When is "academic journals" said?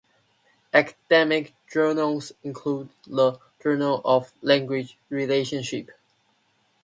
0.73-2.31